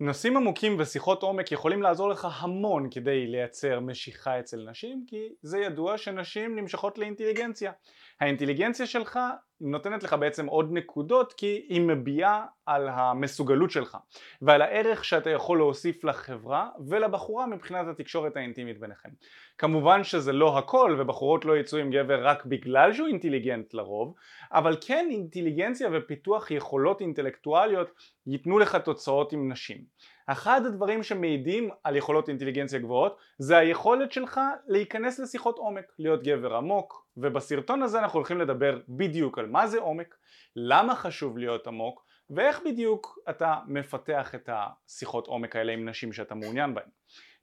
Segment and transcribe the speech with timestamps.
[0.00, 5.58] נושאים עמוקים ושיחות עומק יכולים לעזור לך המון כדי לייצר משיכה אצל נשים כי זה
[5.58, 7.72] ידוע שנשים נמשכות לאינטליגנציה.
[8.20, 9.18] האינטליגנציה שלך
[9.60, 13.98] נותנת לך בעצם עוד נקודות כי היא מביעה על המסוגלות שלך
[14.42, 19.08] ועל הערך שאתה יכול להוסיף לחברה ולבחורה מבחינת התקשורת האינטימית ביניכם.
[19.58, 24.14] כמובן שזה לא הכל ובחורות לא יצאו עם גבר רק בגלל שהוא אינטליגנט לרוב
[24.52, 27.90] אבל כן אינטליגנציה ופיתוח יכולות אינטלקטואליות
[28.26, 29.78] ייתנו לך תוצאות עם נשים.
[30.26, 36.56] אחד הדברים שמעידים על יכולות אינטליגנציה גבוהות זה היכולת שלך להיכנס לשיחות עומק, להיות גבר
[36.56, 40.16] עמוק ובסרטון הזה אנחנו הולכים לדבר בדיוק על מה זה עומק,
[40.56, 46.34] למה חשוב להיות עמוק ואיך בדיוק אתה מפתח את השיחות עומק האלה עם נשים שאתה
[46.34, 46.88] מעוניין בהן.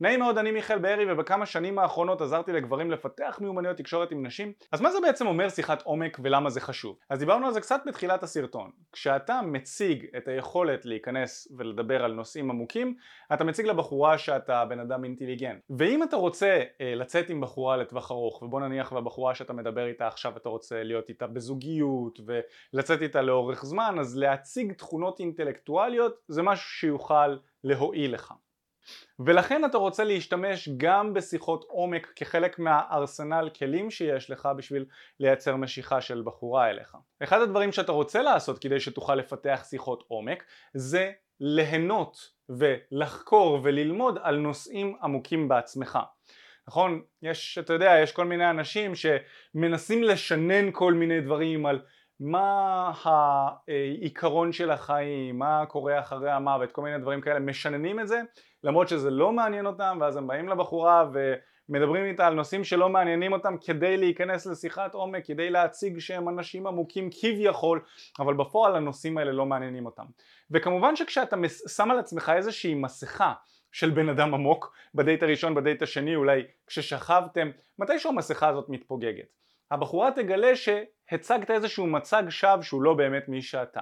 [0.02, 4.54] נעים מאוד, אני מיכאל בארי ובכמה שנים האחרונות עזרתי לגברים לפתח מיומנויות תקשורת עם נשים.
[4.72, 6.98] אז מה זה בעצם אומר שיחת עומק ולמה זה חשוב?
[7.10, 8.72] אז דיברנו על זה קצת בתחילת הסרטון.
[8.92, 12.96] כשאתה מציג את היכולת להיכנס ולדבר על נושאים עמוקים,
[13.34, 15.60] אתה מציג לבחורה שאתה בן אדם אינטליגנט.
[15.70, 20.08] ואם אתה רוצה אה, לצאת עם בחורה לטווח ארוך, ובוא נניח והבחורה שאתה מדבר איתה
[20.08, 22.20] עכשיו אתה רוצה להיות איתה בזוגיות
[22.74, 28.34] ולצאת איתה לאורך זמן, אז להציג תכונות אינטלקטואליות זה משהו שיוכל להועיל לך.
[29.20, 34.86] ולכן אתה רוצה להשתמש גם בשיחות עומק כחלק מהארסנל כלים שיש לך בשביל
[35.20, 36.98] לייצר משיכה של בחורה אליך.
[37.24, 42.18] אחד הדברים שאתה רוצה לעשות כדי שתוכל לפתח שיחות עומק זה ליהנות
[42.50, 46.00] ולחקור וללמוד על נושאים עמוקים בעצמך.
[46.68, 47.02] נכון?
[47.22, 51.82] יש, אתה יודע, יש כל מיני אנשים שמנסים לשנן כל מיני דברים על
[52.24, 52.92] מה
[53.68, 58.22] העיקרון של החיים, מה קורה אחרי המוות, כל מיני דברים כאלה, משננים את זה
[58.64, 61.06] למרות שזה לא מעניין אותם ואז הם באים לבחורה
[61.70, 66.68] ומדברים איתה על נושאים שלא מעניינים אותם כדי להיכנס לשיחת עומק, כדי להציג שהם אנשים
[66.68, 67.82] עמוקים כביכול,
[68.20, 70.06] אבל בפועל הנושאים האלה לא מעניינים אותם.
[70.52, 71.36] וכמובן שכשאתה
[71.68, 73.34] שם על עצמך איזושהי מסכה
[73.72, 79.42] של בן אדם עמוק בדייט הראשון, בדייט השני, אולי כששכבתם, מתישהו המסכה הזאת מתפוגגת.
[79.72, 80.56] הבחורה תגלה
[81.12, 83.82] שהצגת איזשהו מצג שווא שהוא לא באמת מי שאתה.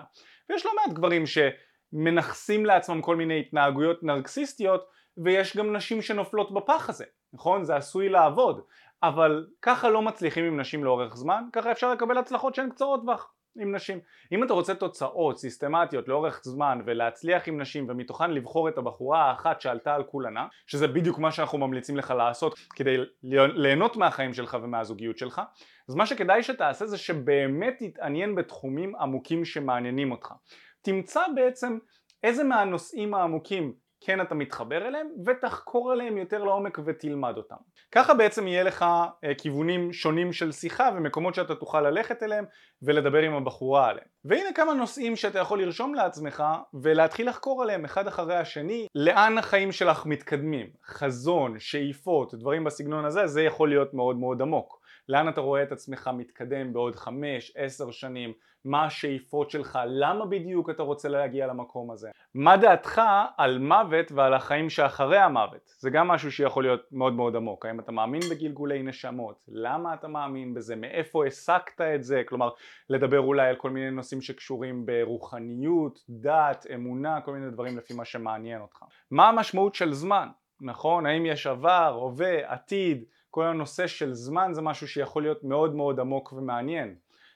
[0.50, 4.85] ויש לא מעט גברים שמנכסים לעצמם כל מיני התנהגויות נרקסיסטיות
[5.23, 7.63] ויש גם נשים שנופלות בפח הזה, נכון?
[7.63, 8.62] זה עשוי לעבוד,
[9.03, 13.31] אבל ככה לא מצליחים עם נשים לאורך זמן, ככה אפשר לקבל הצלחות שהן קצרות טווח.
[13.59, 14.00] עם נשים.
[14.31, 19.62] אם אתה רוצה תוצאות סיסטמטיות לאורך זמן ולהצליח עם נשים ומתוכן לבחור את הבחורה האחת
[19.62, 25.18] שעלתה על כולנה, שזה בדיוק מה שאנחנו ממליצים לך לעשות כדי ליהנות מהחיים שלך ומהזוגיות
[25.18, 25.42] שלך,
[25.90, 30.34] אז מה שכדאי שתעשה זה שבאמת תתעניין בתחומים עמוקים שמעניינים אותך.
[30.81, 31.78] תמצא בעצם
[32.24, 37.56] איזה מהנושאים העמוקים כן אתה מתחבר אליהם ותחקור עליהם יותר לעומק ותלמד אותם.
[37.92, 38.86] ככה בעצם יהיה לך
[39.24, 42.46] אה, כיוונים שונים של שיחה ומקומות שאתה תוכל ללכת אליהם
[42.82, 44.08] ולדבר עם הבחורה עליהם.
[44.26, 46.44] והנה כמה נושאים שאתה יכול לרשום לעצמך
[46.74, 53.28] ולהתחיל לחקור עליהם אחד אחרי השני לאן החיים שלך מתקדמים, חזון, שאיפות, דברים בסגנון הזה,
[53.28, 54.78] זה יכול להיות מאוד מאוד עמוק.
[55.09, 58.34] לאן אתה רואה את עצמך מתקדם בעוד חמש, עשר שנים,
[58.66, 63.02] מה השאיפות שלך, למה בדיוק אתה רוצה להגיע למקום הזה, מה דעתך
[63.38, 67.80] על מוות ועל החיים שאחרי המוות, זה גם משהו שיכול להיות מאוד מאוד עמוק, האם
[67.80, 72.50] אתה מאמין בגלגולי נשמות, למה אתה מאמין בזה, מאיפה הסקת את זה, כלומר
[72.90, 78.06] לדבר אולי על כל מיני נושאים שקשורים ברוחניות, דת, אמונה, כל מיני דברים לפי מה
[78.06, 78.84] שמעניין אותך.
[79.12, 80.28] מה המשמעות של זמן,
[80.62, 85.75] נכון, האם יש עבר, הווה, עתיד, כל הנושא של זמן זה משהו שיכול להיות מאוד
[85.75, 86.95] מאוד עמוק ומעניין.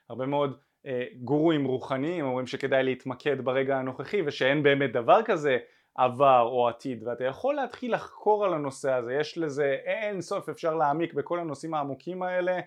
[0.10, 5.58] הרבה מאוד אה, גורואים רוחניים אומרים שכדאי להתמקד ברגע הנוכחי ושאין באמת דבר כזה
[5.96, 10.76] עבר או עתיד ואתה יכול להתחיל לחקור על הנושא הזה, יש לזה אין סוף אפשר
[10.76, 12.60] להעמיק בכל הנושאים העמוקים האלה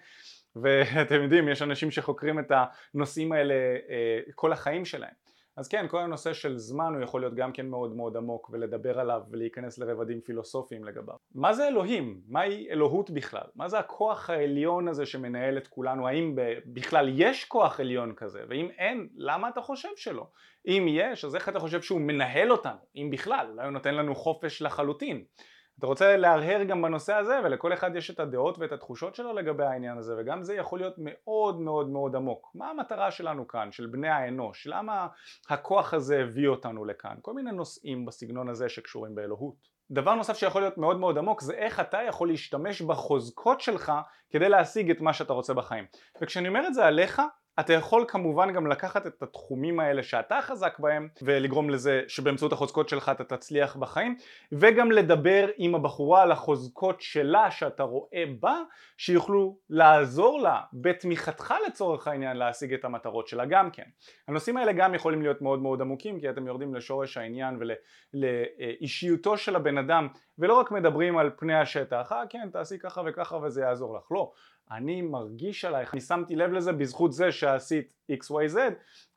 [0.56, 2.52] ואתם יודעים יש אנשים שחוקרים את
[2.94, 5.25] הנושאים האלה אה, כל החיים שלהם
[5.56, 9.00] אז כן, כל הנושא של זמן הוא יכול להיות גם כן מאוד מאוד עמוק ולדבר
[9.00, 11.14] עליו ולהיכנס לרבדים פילוסופיים לגביו.
[11.34, 12.20] מה זה אלוהים?
[12.28, 13.46] מהי אלוהות בכלל?
[13.54, 16.08] מה זה הכוח העליון הזה שמנהל את כולנו?
[16.08, 16.34] האם
[16.66, 18.42] בכלל יש כוח עליון כזה?
[18.48, 20.26] ואם אין, למה אתה חושב שלא?
[20.66, 22.78] אם יש, אז איך אתה חושב שהוא מנהל אותנו?
[22.96, 25.24] אם בכלל, אולי הוא נותן לנו חופש לחלוטין.
[25.78, 29.64] אתה רוצה להרהר גם בנושא הזה ולכל אחד יש את הדעות ואת התחושות שלו לגבי
[29.64, 32.50] העניין הזה וגם זה יכול להיות מאוד מאוד מאוד עמוק.
[32.54, 34.66] מה המטרה שלנו כאן, של בני האנוש?
[34.66, 35.06] למה
[35.50, 37.16] הכוח הזה הביא אותנו לכאן?
[37.22, 39.76] כל מיני נושאים בסגנון הזה שקשורים באלוהות.
[39.90, 43.92] דבר נוסף שיכול להיות מאוד מאוד עמוק זה איך אתה יכול להשתמש בחוזקות שלך
[44.30, 45.84] כדי להשיג את מה שאתה רוצה בחיים.
[46.20, 47.22] וכשאני אומר את זה עליך
[47.60, 52.88] אתה יכול כמובן גם לקחת את התחומים האלה שאתה חזק בהם ולגרום לזה שבאמצעות החוזקות
[52.88, 54.16] שלך אתה תצליח בחיים
[54.52, 58.62] וגם לדבר עם הבחורה על החוזקות שלה שאתה רואה בה
[58.96, 63.86] שיוכלו לעזור לה בתמיכתך לצורך העניין להשיג את המטרות שלה גם כן.
[64.28, 67.58] הנושאים האלה גם יכולים להיות מאוד מאוד עמוקים כי אתם יורדים לשורש העניין
[68.14, 70.08] ולאישיותו של הבן אדם
[70.38, 74.32] ולא רק מדברים על פני השטח, אה כן תעשי ככה וככה וזה יעזור לך, לא
[74.70, 78.58] אני מרגיש עלייך, אני שמתי לב לזה בזכות זה שעשית xyz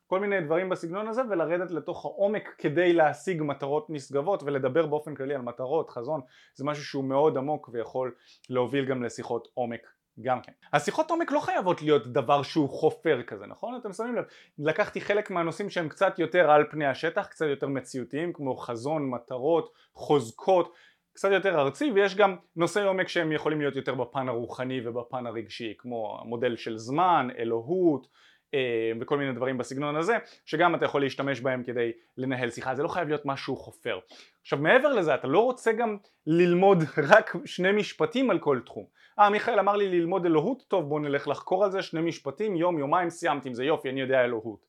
[0.06, 5.34] כל מיני דברים בסגנון הזה ולרדת לתוך העומק כדי להשיג מטרות נשגבות ולדבר באופן כללי
[5.34, 6.20] על מטרות, חזון,
[6.54, 8.14] זה משהו שהוא מאוד עמוק ויכול
[8.48, 9.80] להוביל גם לשיחות עומק
[10.20, 10.52] גם כן.
[10.72, 13.76] השיחות עומק לא חייבות להיות דבר שהוא חופר כזה, נכון?
[13.76, 14.24] אתם שמים לב,
[14.58, 19.72] לקחתי חלק מהנושאים שהם קצת יותר על פני השטח, קצת יותר מציאותיים כמו חזון, מטרות,
[19.94, 20.74] חוזקות
[21.12, 25.74] קצת יותר ארצי ויש גם נושאי עומק שהם יכולים להיות יותר בפן הרוחני ובפן הרגשי
[25.78, 28.06] כמו המודל של זמן, אלוהות
[28.54, 30.16] אה, וכל מיני דברים בסגנון הזה
[30.46, 32.74] שגם אתה יכול להשתמש בהם כדי לנהל שיחה.
[32.74, 33.98] זה לא חייב להיות משהו חופר.
[34.42, 35.96] עכשיו מעבר לזה אתה לא רוצה גם
[36.26, 36.78] ללמוד
[37.12, 38.84] רק שני משפטים על כל תחום.
[39.18, 40.62] אה מיכאל אמר לי ללמוד אלוהות?
[40.68, 41.82] טוב בוא נלך לחקור על זה.
[41.82, 43.64] שני משפטים יום יומיים סיימתי עם זה.
[43.64, 44.66] יופי אני יודע אלוהות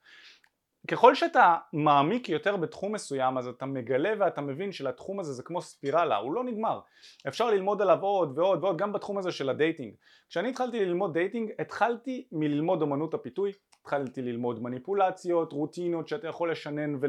[0.87, 5.61] ככל שאתה מעמיק יותר בתחום מסוים אז אתה מגלה ואתה מבין שלתחום הזה זה כמו
[5.61, 6.79] ספירלה, הוא לא נגמר.
[7.27, 9.93] אפשר ללמוד עליו עוד ועוד ועוד גם בתחום הזה של ה dating.
[10.29, 13.51] כשאני התחלתי ללמוד dating התחלתי מללמוד אמנות הפיתוי,
[13.81, 16.99] התחלתי ללמוד מניפולציות, רוטינות שאתה יכול לשנן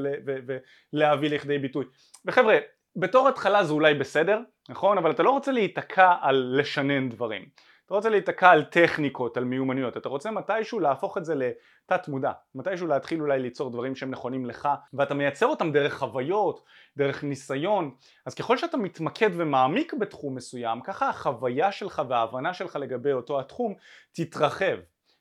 [0.93, 1.85] ולהביא לכדי ביטוי.
[2.25, 2.59] וחבר'ה,
[2.97, 4.99] בתור התחלה זה אולי בסדר, נכון?
[4.99, 7.45] אבל אתה לא רוצה להיתקע על לשנן דברים.
[7.93, 12.33] אתה רוצה להיתקע על טכניקות, על מיומנויות, אתה רוצה מתישהו להפוך את זה לתת מודע,
[12.55, 16.65] מתישהו להתחיל אולי ליצור דברים שהם נכונים לך ואתה מייצר אותם דרך חוויות,
[16.97, 17.95] דרך ניסיון,
[18.27, 23.75] אז ככל שאתה מתמקד ומעמיק בתחום מסוים, ככה החוויה שלך וההבנה שלך לגבי אותו התחום
[24.13, 24.77] תתרחב.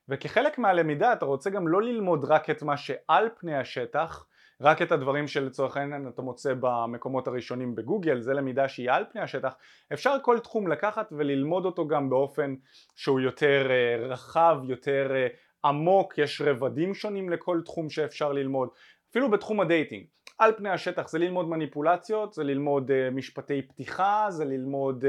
[0.10, 4.26] וכחלק מהלמידה אתה רוצה גם לא ללמוד רק את מה שעל פני השטח
[4.62, 9.22] רק את הדברים שלצורך העניין אתה מוצא במקומות הראשונים בגוגל, זה למידה שהיא על פני
[9.22, 9.54] השטח,
[9.94, 12.56] אפשר כל תחום לקחת וללמוד אותו גם באופן
[12.96, 15.28] שהוא יותר אה, רחב, יותר אה,
[15.66, 18.70] עמוק, יש רבדים שונים לכל תחום שאפשר ללמוד,
[19.10, 20.06] אפילו בתחום ה dating.
[20.42, 21.08] על פני השטח.
[21.08, 25.08] זה ללמוד מניפולציות, זה ללמוד uh, משפטי פתיחה, זה ללמוד uh,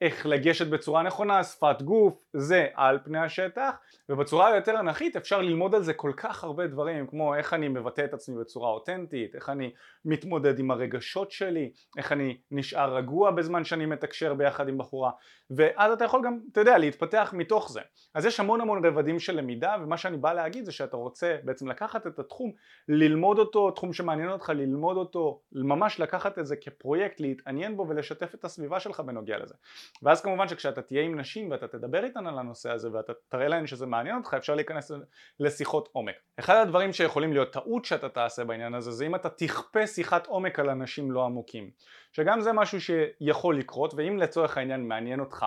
[0.00, 3.70] איך לגשת בצורה נכונה, שפת גוף, זה על פני השטח.
[4.08, 8.04] ובצורה היותר אנכית אפשר ללמוד על זה כל כך הרבה דברים כמו איך אני מבטא
[8.04, 9.70] את עצמי בצורה אותנטית, איך אני
[10.04, 15.10] מתמודד עם הרגשות שלי, איך אני נשאר רגוע בזמן שאני מתקשר ביחד עם בחורה.
[15.50, 17.80] ואז אתה יכול גם, אתה יודע, להתפתח מתוך זה.
[18.14, 21.68] אז יש המון המון רבדים של למידה ומה שאני בא להגיד זה שאתה רוצה בעצם
[21.68, 22.52] לקחת את התחום,
[22.88, 28.34] ללמוד אותו, תחום שמעניין אותך, ללמוד אותו, ממש לקחת את זה כפרויקט, להתעניין בו ולשתף
[28.34, 29.54] את הסביבה שלך בנוגע לזה.
[30.02, 33.66] ואז כמובן שכשאתה תהיה עם נשים ואתה תדבר איתן על הנושא הזה ואתה תראה להן
[33.66, 34.92] שזה מעניין אותך, אפשר להיכנס
[35.40, 36.14] לשיחות עומק.
[36.38, 40.58] אחד הדברים שיכולים להיות טעות שאתה תעשה בעניין הזה זה אם אתה תכפה שיחת עומק
[40.58, 41.70] על אנשים לא עמוקים.
[42.12, 45.46] שגם זה משהו שיכול לקרות ואם לצורך העניין מעניין אותך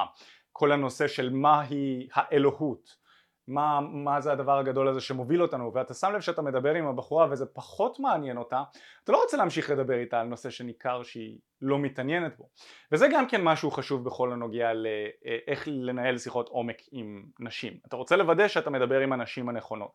[0.51, 3.00] כל הנושא של מהי האלוהות
[3.51, 7.27] מה, מה זה הדבר הגדול הזה שמוביל אותנו ואתה שם לב שאתה מדבר עם הבחורה
[7.31, 8.63] וזה פחות מעניין אותה
[9.03, 12.49] אתה לא רוצה להמשיך לדבר איתה על נושא שניכר שהיא לא מתעניינת בו.
[12.91, 17.73] וזה גם כן משהו חשוב בכל הנוגע לאיך לנהל שיחות עומק עם נשים.
[17.87, 19.91] אתה רוצה לוודא שאתה מדבר עם הנשים הנכונות.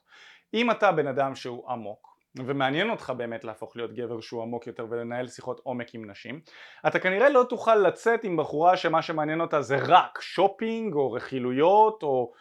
[0.55, 4.87] אם אתה בן אדם שהוא עמוק ומעניין אותך באמת להפוך להיות גבר שהוא עמוק יותר
[4.91, 6.41] ולנהל שיחות עומק עם נשים
[6.87, 12.03] אתה כנראה לא תוכל לצאת עם בחורה שמה שמעניין אותה זה רק שופינג או רכילויות
[12.03, 12.41] או אה,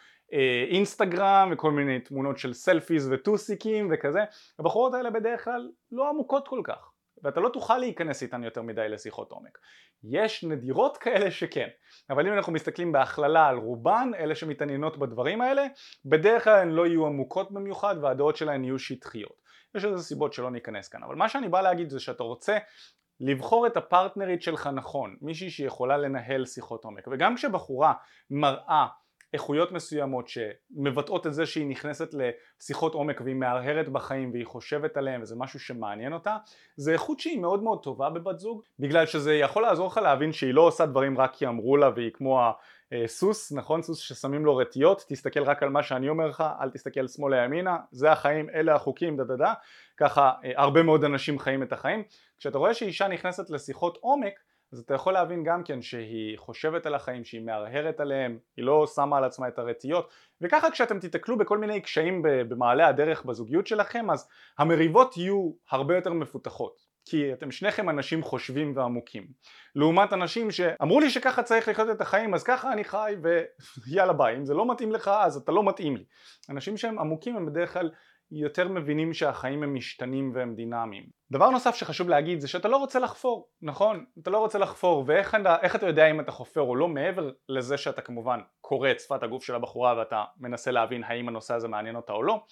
[0.70, 4.24] אינסטגרם וכל מיני תמונות של סלפיז וטוסיקים וכזה.
[4.58, 6.90] הבחורות האלה בדרך כלל לא עמוקות כל כך
[7.22, 9.58] ואתה לא תוכל להיכנס איתן יותר מדי לשיחות עומק.
[10.04, 11.68] יש נדירות כאלה שכן
[12.10, 15.66] אבל אם אנחנו מסתכלים בהכללה על רובן אלה שמתעניינות בדברים האלה
[16.04, 19.46] בדרך כלל הן לא יהיו עמוקות במיוחד והדעות שלהן יהיו שטחיות.
[19.74, 22.58] יש איזה סיבות שלא ניכנס כאן אבל מה שאני בא להגיד זה שאתה רוצה
[23.20, 27.08] לבחור את הפרטנרית שלך נכון מישהי שיכולה לנהל שיחות עומק.
[27.10, 27.92] וגם כשבחורה
[28.30, 28.86] מראה
[29.32, 35.22] איכויות מסוימות שמבטאות את זה שהיא נכנסת לשיחות עומק והיא מהרהרת בחיים והיא חושבת עליהם
[35.22, 36.36] וזה משהו שמעניין אותה
[36.76, 40.54] זה איכות שהיא מאוד מאוד טובה בבת זוג בגלל שזה יכול לעזור לך להבין שהיא
[40.54, 42.40] לא עושה דברים רק כי אמרו לה והיא כמו
[42.92, 43.82] הסוס נכון?
[43.82, 47.76] סוס ששמים לו רטיות תסתכל רק על מה שאני אומר לך אל תסתכל שמאלה ימינה
[47.90, 49.54] זה החיים אלה החוקים דה דה דה.
[49.96, 52.02] ככה אה, הרבה מאוד אנשים חיים את החיים.
[52.38, 54.34] כשאתה רואה שאישה נכנסת לשיחות עומק
[54.72, 58.86] אז אתה יכול להבין גם כן שהיא חושבת על החיים, שהיא מהרהרת עליהם, היא לא
[58.94, 64.10] שמה על עצמה את הרטיות וככה כשאתם תיתקלו בכל מיני קשיים במעלה הדרך בזוגיות שלכם
[64.10, 66.96] אז המריבות יהיו הרבה יותר מפותחות.
[67.08, 69.26] כי אתם שניכם אנשים חושבים ועמוקים.
[69.74, 73.14] לעומת אנשים שאמרו לי שככה צריך לחיות את החיים אז ככה אני חי
[73.86, 76.04] ויאללה ביי אם זה לא מתאים לך אז אתה לא מתאים לי.
[76.50, 77.90] אנשים שהם עמוקים הם בדרך כלל
[78.30, 81.04] יותר מבינים שהחיים הם משתנים והם דינמיים.
[81.30, 84.04] דבר נוסף שחשוב להגיד זה שאתה לא רוצה לחפור, נכון?
[84.22, 87.76] אתה לא רוצה לחפור ואיך אתה, אתה יודע אם אתה חופר או לא מעבר לזה
[87.76, 91.96] שאתה כמובן קורא את שפת הגוף של הבחורה ואתה מנסה להבין האם הנושא הזה מעניין
[91.96, 92.44] אותה או לא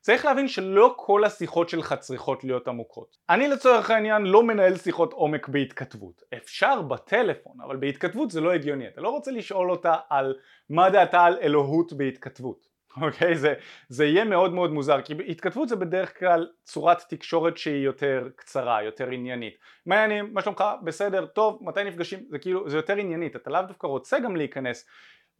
[0.00, 3.16] צריך להבין שלא כל השיחות שלך צריכות להיות עמוקות.
[3.30, 6.22] אני לצורך העניין לא מנהל שיחות עומק בהתכתבות.
[6.34, 8.88] אפשר בטלפון, אבל בהתכתבות זה לא הגיוני.
[8.88, 10.34] אתה לא רוצה לשאול אותה על
[10.70, 12.71] מה דעתה על אלוהות בהתכתבות.
[13.00, 13.36] אוקיי?
[13.36, 13.54] זה,
[13.88, 18.82] זה יהיה מאוד מאוד מוזר, כי התכתבות זה בדרך כלל צורת תקשורת שהיא יותר קצרה,
[18.82, 19.56] יותר עניינית.
[19.86, 20.34] מה העניינים?
[20.34, 20.64] מה שלומך?
[20.84, 21.26] בסדר?
[21.26, 21.58] טוב?
[21.60, 22.26] מתי נפגשים?
[22.30, 24.86] זה כאילו, זה יותר עניינית, אתה לאו דווקא רוצה גם להיכנס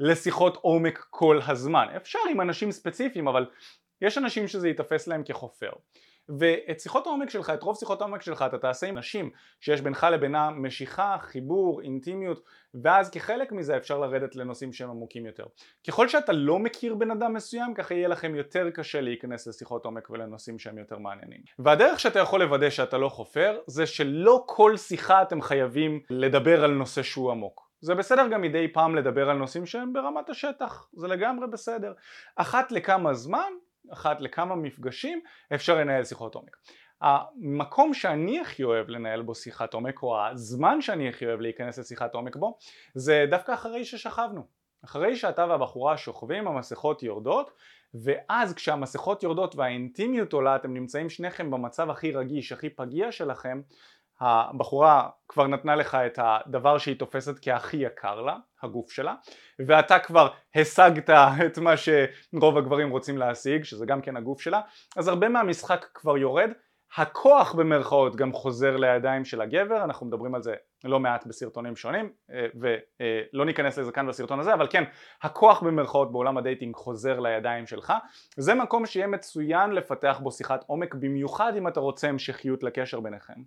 [0.00, 1.86] לשיחות עומק כל הזמן.
[1.96, 3.46] אפשר עם אנשים ספציפיים, אבל
[4.00, 5.70] יש אנשים שזה ייתפס להם כחופר.
[6.38, 10.06] ואת שיחות העומק שלך, את רוב שיחות העומק שלך אתה תעשה עם נשים שיש בינך
[10.12, 12.44] לבינם משיכה, חיבור, אינטימיות
[12.82, 15.44] ואז כחלק מזה אפשר לרדת לנושאים שהם עמוקים יותר.
[15.88, 20.10] ככל שאתה לא מכיר בן אדם מסוים ככה יהיה לכם יותר קשה להיכנס לשיחות עומק
[20.10, 21.40] ולנושאים שהם יותר מעניינים.
[21.58, 26.70] והדרך שאתה יכול לוודא שאתה לא חופר זה שלא כל שיחה אתם חייבים לדבר על
[26.70, 27.72] נושא שהוא עמוק.
[27.80, 31.92] זה בסדר גם מדי פעם לדבר על נושאים שהם ברמת השטח, זה לגמרי בסדר.
[32.36, 33.52] אחת לכמה זמן
[33.92, 35.20] אחת לכמה מפגשים
[35.54, 36.56] אפשר לנהל שיחות עומק.
[37.02, 42.14] המקום שאני הכי אוהב לנהל בו שיחת עומק או הזמן שאני הכי אוהב להיכנס לשיחת
[42.14, 42.58] עומק בו
[42.94, 44.46] זה דווקא אחרי ששכבנו
[44.84, 47.50] אחרי שאתה והבחורה שוכבים המסכות יורדות
[47.94, 53.60] ואז כשהמסכות יורדות והאינטימיות עולה אתם נמצאים שניכם במצב הכי רגיש הכי פגיע שלכם
[54.22, 59.14] הבחורה כבר נתנה לך את הדבר שהיא תופסת כהכי יקר לה, הגוף שלה,
[59.66, 61.10] ואתה כבר השגת
[61.46, 64.60] את מה שרוב הגברים רוצים להשיג, שזה גם כן הגוף שלה,
[64.96, 66.50] אז הרבה מהמשחק כבר יורד,
[66.96, 72.12] הכוח במרכאות גם חוזר לידיים של הגבר, אנחנו מדברים על זה לא מעט בסרטונים שונים
[72.30, 74.84] אה, ולא ניכנס לזה כאן בסרטון הזה אבל כן
[75.22, 77.92] הכוח במרכאות בעולם ה dating חוזר לידיים שלך.
[78.36, 83.42] זה מקום שיהיה מצוין לפתח בו שיחת עומק במיוחד אם אתה רוצה המשכיות לקשר ביניכם.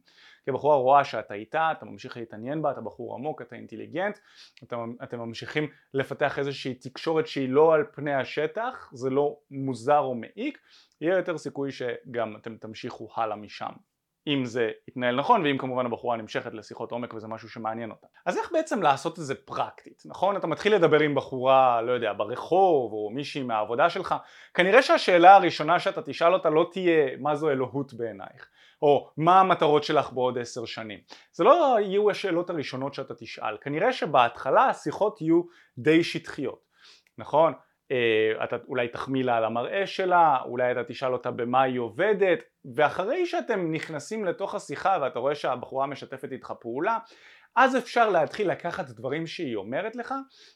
[0.46, 4.18] כי הבחורה רואה שאתה איתה, אתה ממשיך להתעניין בה, אתה בחור עמוק, אתה אינטליגנט
[4.63, 10.15] אתם, אתם ממשיכים לפתח איזושהי תקשורת שהיא לא על פני השטח זה לא מוזר או
[10.15, 10.60] מעיק
[11.01, 13.72] יהיה יותר סיכוי שגם אתם תמשיכו הלאה משם
[14.27, 18.08] אם זה יתנהל נכון ואם כמובן הבחורה נמשכת לשיחות עומק וזה משהו שמעניין אותה.
[18.25, 20.38] אז איך בעצם לעשות את זה פרקטית, נכון?
[20.38, 24.15] אתה מתחיל לדבר עם בחורה, לא יודע, ברחוב או מישהי מהעבודה שלך,
[24.53, 28.48] כנראה שהשאלה הראשונה שאתה תשאל אותה לא תהיה מה זו אלוהות בעינייך,
[28.82, 31.00] או מה המטרות שלך בעוד עשר שנים.
[31.32, 35.41] זה לא יהיו השאלות הראשונות שאתה תשאל, כנראה שבהתחלה השיחות יהיו
[35.77, 36.60] די שטחיות,
[37.17, 37.53] נכון?
[37.92, 42.39] אה, אתה אולי תחמיא לה על המראה שלה, אולי אתה תשאל אותה במה היא עובדת,
[42.75, 46.98] ואחרי שאתם נכנסים לתוך השיחה ואתה רואה שהבחורה משתפת איתך פעולה,
[47.56, 50.13] אז אפשר להתחיל לקחת דברים שהיא אומרת לך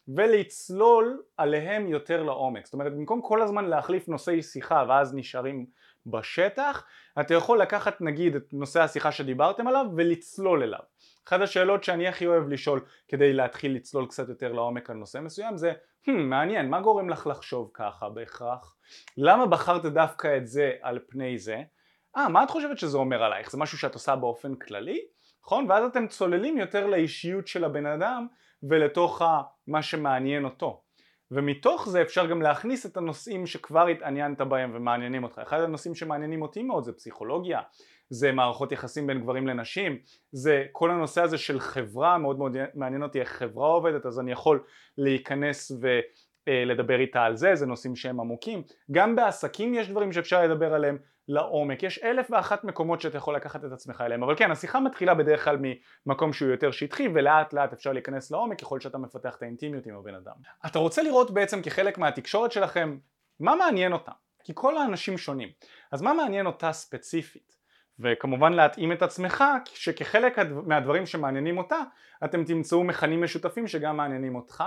[0.08, 2.66] ולצלול עליהם יותר לעומק.
[2.66, 5.66] זאת אומרת, במקום כל הזמן להחליף נושאי שיחה ואז נשארים
[6.06, 6.86] בשטח,
[7.20, 10.80] אתה יכול לקחת נגיד את נושא השיחה שדיברתם עליו ולצלול אליו.
[11.28, 15.58] אחת השאלות שאני הכי אוהב לשאול כדי להתחיל לצלול קצת יותר לעומק על נושא מסוים
[15.58, 15.74] זה
[16.08, 18.76] hmm, מעניין, מה גורם לך לחשוב ככה בהכרח?
[19.18, 21.62] למה בחרת דווקא את זה על פני זה?
[22.18, 23.52] אה, מה את חושבת שזה אומר עלייך?
[23.52, 25.00] זה משהו שאת עושה באופן כללי?
[25.44, 25.66] נכון?
[25.70, 28.28] ואז אתם צוללים יותר לאישיות של הבן אדם
[28.64, 29.22] ולתוך
[29.68, 30.82] מה שמעניין אותו.
[31.32, 35.42] ומתוך זה אפשר גם להכניס את הנושאים שכבר התעניינת בהם ומעניינים אותך.
[35.44, 37.62] אחד הנושאים שמעניינים אותי מאוד זה פסיכולוגיה,
[38.10, 39.98] זה מערכות יחסים בין גברים לנשים,
[40.32, 44.32] זה כל הנושא הזה של חברה, מאוד מאוד מעניין אותי איך חברה עובדת, אז אני
[44.32, 44.64] יכול
[44.98, 45.72] להיכנס
[46.48, 48.64] ולדבר איתה על זה, זה נושאים שהם עמוקים.
[48.92, 50.98] גם בעסקים יש דברים שאפשר לדבר עליהם
[51.28, 55.14] לעומק, יש אלף ואחת מקומות שאתה יכול לקחת את עצמך אליהם, אבל כן, השיחה מתחילה
[55.14, 55.58] בדרך כלל
[56.06, 59.96] ממקום שהוא יותר שטחי, ולאט לאט אפשר להיכנס לעומק ככל שאתה מפתח את האינטימיות עם
[59.96, 60.34] הבן אדם.
[60.66, 62.98] אתה רוצה לראות בעצם כחלק מהתקשורת שלכם
[63.40, 64.12] מה מעניין אותה,
[64.44, 65.50] כי כל האנשים שונים,
[65.92, 67.59] אז מה מעניין אותה ספציפית?
[68.00, 71.78] וכמובן להתאים את עצמך שכחלק מהדברים שמעניינים אותה
[72.24, 74.64] אתם תמצאו מכנים משותפים שגם מעניינים אותך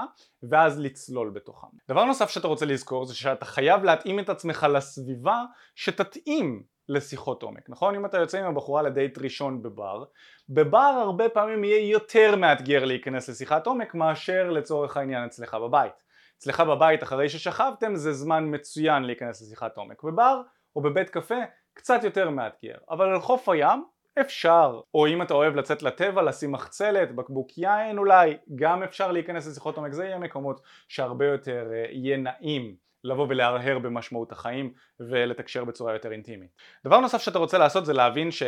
[0.50, 1.66] ואז לצלול בתוכם.
[1.88, 7.70] דבר נוסף שאתה רוצה לזכור זה שאתה חייב להתאים את עצמך לסביבה שתתאים לשיחות עומק,
[7.70, 7.94] נכון?
[7.94, 10.04] אם אתה יוצא עם הבחורה לדייט ראשון בבר,
[10.48, 15.92] בבר הרבה פעמים יהיה יותר מאתגר להיכנס לשיחת עומק מאשר לצורך העניין אצלך בבית.
[16.38, 20.02] אצלך בבית אחרי ששכבתם זה זמן מצוין להיכנס לשיחת עומק.
[20.02, 20.42] בבר
[20.76, 21.34] או בבית קפה
[21.74, 23.84] קצת יותר מאתגר, אבל על חוף הים
[24.20, 29.46] אפשר, או אם אתה אוהב לצאת לטבע, לשים מחצלת, בקבוק יין אולי, גם אפשר להיכנס
[29.46, 32.74] לשיחות עומק, זה יהיה מקומות שהרבה יותר אה, יהיה נעים
[33.04, 36.50] לבוא ולהרהר במשמעות החיים ולתקשר בצורה יותר אינטימית.
[36.84, 38.42] דבר נוסף שאתה רוצה לעשות זה להבין ש...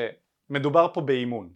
[0.50, 1.50] מדובר פה באימון.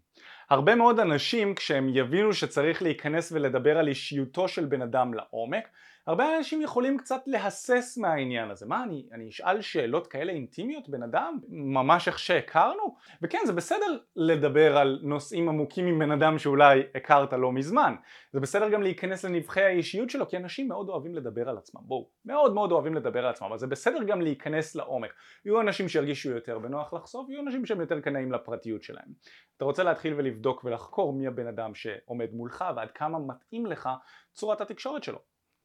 [0.51, 5.69] הרבה מאוד אנשים כשהם יבינו שצריך להיכנס ולדבר על אישיותו של בן אדם לעומק
[6.09, 8.67] הרבה אנשים יכולים קצת להסס מהעניין הזה.
[8.67, 11.39] מה אני, אני אשאל שאלות כאלה אינטימיות בן אדם?
[11.49, 12.97] ממש איך שהכרנו?
[13.23, 17.95] וכן זה בסדר לדבר על נושאים עמוקים עם בן אדם שאולי הכרת לא מזמן.
[18.33, 21.81] זה בסדר גם להיכנס לנבחי האישיות שלו כי אנשים מאוד אוהבים לדבר על עצמם.
[21.85, 25.11] בואו מאוד מאוד אוהבים לדבר על עצמם אבל זה בסדר גם להיכנס לעומק.
[25.45, 29.09] יהיו אנשים שירגישו יותר בנוח לחשוף יהיו אנשים שהם יותר קנאים לפרטיות שלהם.
[29.57, 33.89] אתה רוצה להתחיל ולבדוק ולחקור מי הבן אדם שעומד מולך ועד כמה מתאים לך
[34.33, 35.19] צורת התקשורת שלו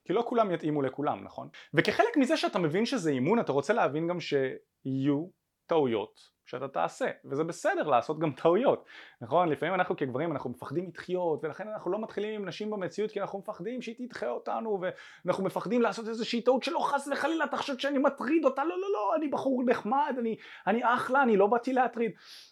[0.06, 1.48] כי לא כולם יתאימו לכולם, נכון?
[1.74, 5.28] וכחלק מזה שאתה מבין שזה אימון, אתה רוצה להבין גם שיהיו
[5.68, 8.86] טעויות שאתה תעשה, וזה בסדר לעשות גם טעויות,
[9.22, 9.50] נכון?
[9.50, 13.40] לפעמים אנחנו כגברים אנחנו מפחדים מתחיות, ולכן אנחנו לא מתחילים עם נשים במציאות כי אנחנו
[13.40, 14.82] מפחדים שהיא תדחה אותנו,
[15.26, 19.16] ואנחנו מפחדים לעשות איזושהי טעות שלא חס וחלילה תחשוב שאני מטריד אותה, לא לא לא,
[19.16, 20.36] אני בחור נחמד, אני,
[20.68, 22.12] אני אחלה, אני לא באתי להטריד,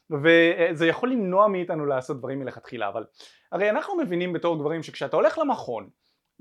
[0.10, 3.06] וזה יכול למנוע מאיתנו לעשות דברים מלכתחילה, אבל
[3.52, 5.90] הרי אנחנו מבינים בתור גברים שכשאתה הולך למכון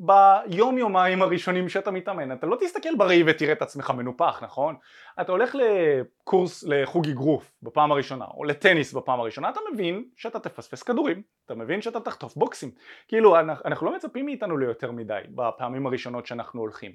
[0.01, 2.33] ביום יומיים הראשונים שאתה מתאמן.
[2.33, 4.77] אתה לא תסתכל בראי ותראה את עצמך מנופח נכון?
[5.21, 10.83] אתה הולך לקורס לחוג אגרוף בפעם הראשונה או לטניס בפעם הראשונה אתה מבין שאתה תפספס
[10.83, 11.23] כדורים.
[11.47, 12.71] אתה מבין שאתה תחטוף בוקסים.
[13.09, 16.93] כאילו אנחנו לא מצפים מאיתנו ליותר מדי בפעמים הראשונות שאנחנו הולכים.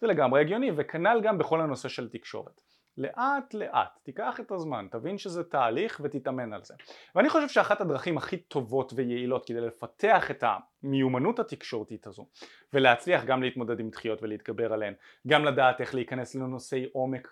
[0.00, 2.60] זה לגמרי הגיוני וכנ"ל גם בכל הנושא של תקשורת
[2.98, 6.74] לאט לאט, תיקח את הזמן, תבין שזה תהליך ותתאמן על זה.
[7.14, 10.44] ואני חושב שאחת הדרכים הכי טובות ויעילות כדי לפתח את
[10.82, 12.26] המיומנות התקשורתית הזו
[12.72, 14.94] ולהצליח גם להתמודד עם דחיות ולהתגבר עליהן,
[15.26, 17.28] גם לדעת איך להיכנס לנושאי עומק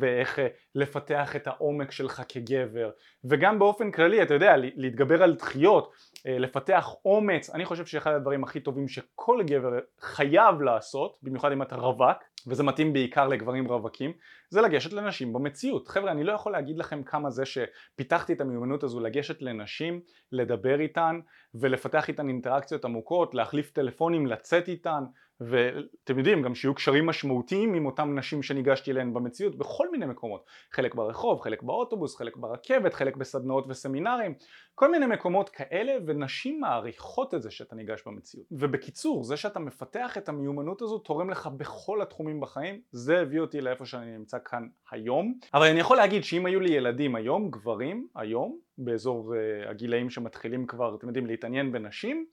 [0.00, 2.90] ואיך אה, לפתח את העומק שלך כגבר
[3.24, 5.92] וגם באופן כללי, אתה יודע, להתגבר על דחיות,
[6.26, 11.62] אה, לפתח אומץ, אני חושב שאחד הדברים הכי טובים שכל גבר חייב לעשות, במיוחד אם
[11.62, 14.12] אתה רווק וזה מתאים בעיקר לגברים רווקים,
[14.50, 15.88] זה לגשת לנשים במציאות.
[15.88, 20.00] חבר'ה, אני לא יכול להגיד לכם כמה זה שפיתחתי את המיומנות הזו לגשת לנשים,
[20.32, 21.20] לדבר איתן
[21.54, 25.04] ולפתח איתן אינטראקציות עמוקות, להחליף טלפונים, לצאת איתן,
[25.40, 30.44] ואתם יודעים גם שיהיו קשרים משמעותיים עם אותם נשים שניגשתי אליהן במציאות בכל מיני מקומות.
[30.72, 34.34] חלק ברחוב, חלק באוטובוס, חלק ברכבת, חלק בסדנאות וסמינרים.
[34.74, 38.46] כל מיני מקומות כאלה ונשים מעריכות את זה שאתה ניגש במציאות.
[38.50, 42.80] ובקיצור זה שאתה מפתח את המיומנות הזו תורם לך בכל התחומים בחיים.
[42.90, 45.38] זה הביא אותי לאיפה שאני נמצא כאן היום.
[45.54, 50.66] אבל אני יכול להגיד שאם היו לי ילדים היום, גברים היום באזור uh, הגילאים שמתחילים
[50.66, 52.26] כבר אתם יודעים להתעניין בנשים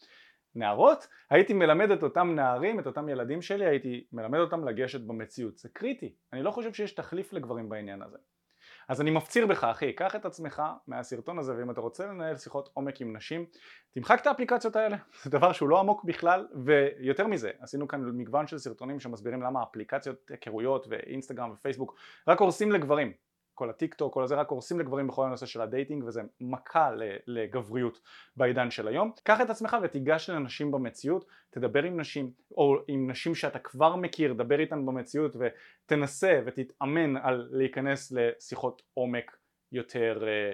[0.55, 5.57] נערות, הייתי מלמד את אותם נערים, את אותם ילדים שלי, הייתי מלמד אותם לגשת במציאות.
[5.57, 6.13] זה קריטי.
[6.33, 8.17] אני לא חושב שיש תחליף לגברים בעניין הזה.
[8.87, 12.69] אז אני מפציר בך אחי, קח את עצמך מהסרטון הזה ואם אתה רוצה לנהל שיחות
[12.73, 13.45] עומק עם נשים
[13.91, 18.47] תמחק את האפליקציות האלה, זה דבר שהוא לא עמוק בכלל ויותר מזה עשינו כאן מגוון
[18.47, 21.95] של סרטונים שמסבירים למה אפליקציות היכרויות ואינסטגרם ופייסבוק
[22.27, 23.13] רק הורסים לגברים
[23.61, 26.91] כל הטיק טוק, כל הזה רק הורסים לגברים בכל הנושא של ה dating וזה מכה
[27.27, 28.01] לגבריות
[28.37, 29.11] בעידן של היום.
[29.23, 34.33] קח את עצמך ותיגש לנשים במציאות, תדבר עם נשים או עם נשים שאתה כבר מכיר,
[34.33, 39.37] דבר איתן במציאות ותנסה ותתאמן על להיכנס לשיחות עומק
[39.71, 40.53] יותר אה,